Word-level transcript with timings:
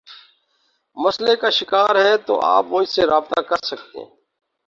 مسلئے 0.97 1.35
کا 1.35 1.49
شکار 1.49 1.95
ہیں 1.97 2.15
تو 2.25 2.39
آپ 2.45 2.65
مجھ 2.69 2.89
سے 2.89 3.05
رابطہ 3.05 3.41
کر 3.41 3.65
سکتے 3.65 3.99
ہیں 3.99 4.09